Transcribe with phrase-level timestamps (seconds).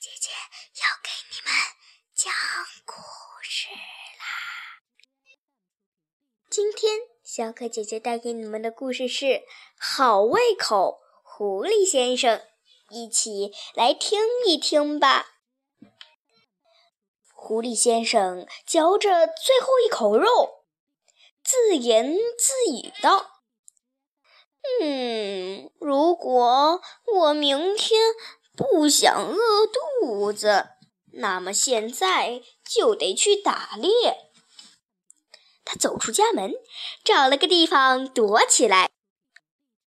[0.00, 0.30] 姐姐
[0.80, 1.52] 要给你们
[2.14, 2.32] 讲
[2.86, 2.92] 故
[3.42, 4.78] 事啦！
[6.48, 9.26] 今天小可姐姐带给你们的故事是
[9.76, 12.38] 《好胃口狐狸先生》，
[12.90, 15.40] 一起来听一听吧。
[17.34, 20.64] 狐狸先生嚼着最后一口肉，
[21.42, 23.40] 自言自语道。
[24.80, 26.80] 嗯，如果
[27.14, 28.00] 我明天
[28.58, 29.66] 不想饿
[30.02, 30.70] 肚子，
[31.12, 34.18] 那么现在就得去打猎。
[35.64, 36.52] 他走出家门，
[37.04, 38.90] 找了个地方躲起来。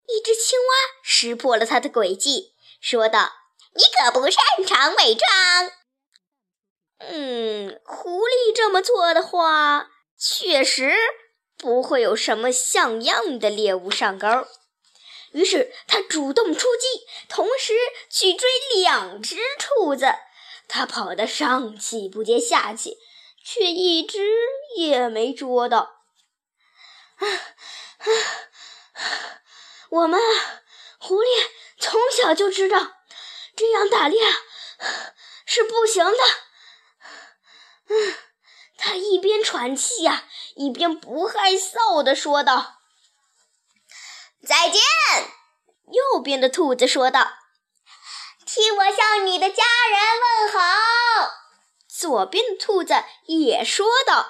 [0.07, 3.33] 一只青蛙识破了他的诡计，说道
[3.75, 5.71] ：“你可不擅长伪装。”
[6.99, 10.93] 嗯，狐狸这么做的话，确实
[11.57, 14.27] 不会有什么像样的猎物上钩。
[15.31, 16.87] 于是他主动出击，
[17.29, 17.73] 同时
[18.09, 20.13] 去追两只兔子。
[20.67, 22.97] 他跑得上气不接下气，
[23.43, 24.19] 却一只
[24.77, 26.01] 也没捉到。
[29.89, 30.19] 我们
[30.97, 31.27] 狐狸
[31.77, 32.79] 从小就知道，
[33.55, 34.21] 这样打猎
[35.45, 36.17] 是不行的。
[37.89, 38.15] 嗯，
[38.77, 42.80] 他一边喘气呀，一边不害臊地说道。
[44.45, 44.81] 再见，
[45.91, 47.33] 右边的兔子说道
[48.45, 51.31] ：“替我向你的家人问好。”
[51.87, 52.95] 左边的兔子
[53.27, 54.25] 也说道：“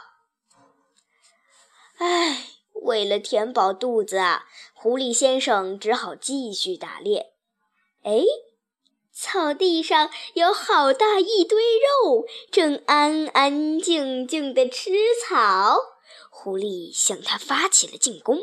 [1.99, 7.33] 哎，为了填饱肚子啊，狐狸先生只好继续打猎。”
[8.03, 8.23] 哎，
[9.13, 14.91] 草地上有好大一堆肉，正安安静静的吃
[15.25, 15.77] 草。
[16.29, 18.39] 狐狸向他发起了进攻。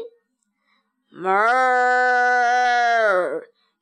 [1.10, 2.98] 哞儿，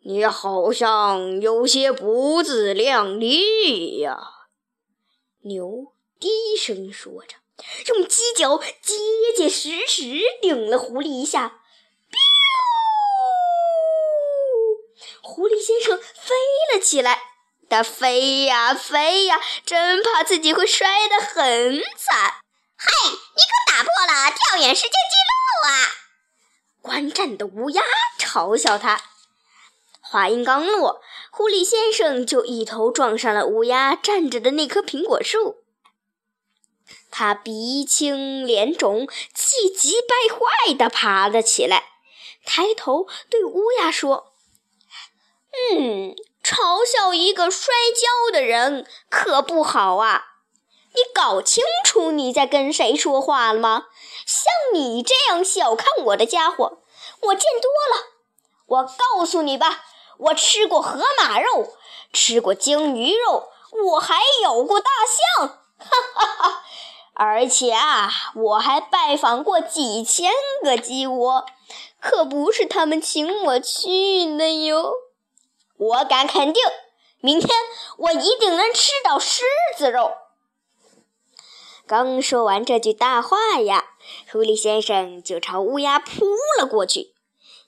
[0.05, 4.17] 你好像有些不自量力呀！
[5.43, 7.35] 牛低声说着，
[7.89, 8.95] 用犄角结
[9.37, 10.05] 结实实
[10.41, 11.61] 顶了狐狸一下。
[15.21, 16.35] 狐狸先生飞
[16.73, 17.21] 了起来，
[17.69, 22.35] 他飞呀飞呀，真怕自己会摔得很惨。
[22.79, 26.06] 嘿，你可打破了跳远世界纪录啊！
[26.97, 27.83] 观战的乌鸦
[28.19, 29.03] 嘲笑他。
[30.01, 35.57] 话音刚落，狐狸先生就一头撞上了乌鸦站着的那棵苹果树。
[37.11, 41.85] 他鼻青脸肿、气急败坏地爬了起来，
[42.47, 44.33] 抬头对乌鸦说
[45.53, 50.29] ：“嗯，嘲笑一个摔跤的人可不好啊！
[50.95, 53.89] 你搞清楚你在跟谁说话了吗？”
[54.27, 56.83] 像你这样小看我的家伙，
[57.27, 58.07] 我见多了。
[58.67, 59.85] 我告诉你吧，
[60.19, 61.73] 我吃过河马肉，
[62.13, 63.49] 吃过鲸鱼肉，
[63.93, 64.91] 我还有过大
[65.39, 65.49] 象，
[65.79, 66.63] 哈哈哈！
[67.15, 70.33] 而且啊，我还拜访过几千
[70.63, 71.47] 个鸡窝，
[72.01, 74.93] 可不是他们请我去的哟。
[75.79, 76.63] 我敢肯定，
[77.21, 77.51] 明天
[77.99, 79.45] 我一定能吃到狮
[79.77, 80.13] 子肉。
[81.87, 83.85] 刚说完这句大话呀，
[84.31, 86.27] 狐狸先生就朝乌鸦扑
[86.59, 87.16] 了过去。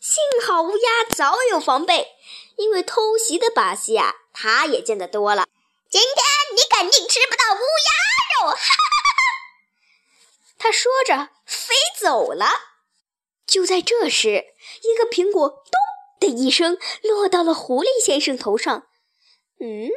[0.01, 2.15] 幸好乌鸦早有防备，
[2.57, 5.47] 因为偷袭的把戏啊，他也见得多了。
[5.91, 8.51] 今天你肯定吃不到乌鸦肉！
[8.51, 9.23] 哈哈哈哈
[10.57, 12.47] 他说着飞走了。
[13.47, 14.45] 就在这时，
[14.83, 15.73] 一个苹果“咚”
[16.21, 18.87] 的一声落到了狐狸先生头上。
[19.59, 19.89] 嗯，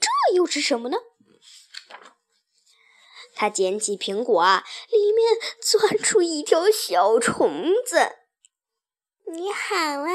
[0.00, 0.98] 这又是什么呢？
[3.34, 8.23] 他捡起苹果啊，里面钻出一条小虫子。
[9.26, 10.08] 你好啊，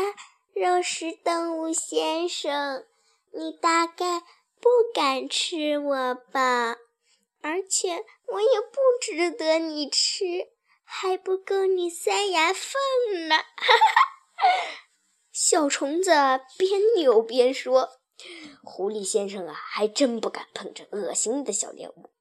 [0.54, 2.86] 肉食动物先生，
[3.34, 4.20] 你大概
[4.62, 6.78] 不敢吃我吧？
[7.42, 10.50] 而且我也不值得你吃，
[10.84, 13.36] 还不够你塞牙缝呢。
[13.36, 14.46] 哈哈，
[15.32, 16.12] 小虫子
[16.56, 17.90] 边扭边说
[18.64, 22.12] ：“狐狸先生啊，还真不敢碰这恶心的小猎物。”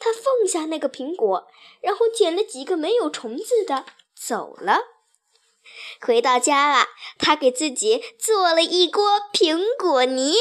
[0.00, 1.46] 他放下那个苹果，
[1.82, 4.91] 然后捡了几个没有虫子的，走了。
[6.00, 6.88] 回到家啊，
[7.18, 10.34] 他给自己做了一锅苹果泥，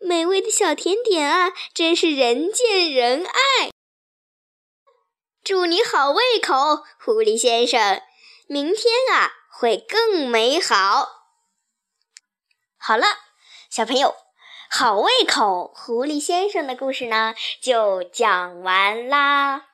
[0.00, 3.70] 美味的小甜点啊，真是人见人爱。
[5.42, 8.00] 祝你好胃口，狐狸先生，
[8.46, 11.08] 明天啊会更美好。
[12.78, 13.06] 好了，
[13.70, 14.14] 小朋友。
[14.70, 19.66] 好胃口，狐狸先生的故事呢，就讲完啦。